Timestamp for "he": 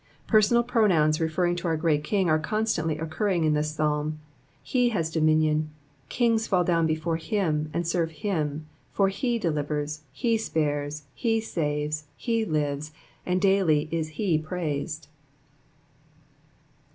4.63-4.89, 9.09-9.37, 10.11-10.39, 11.13-11.39, 12.17-12.43, 14.17-14.39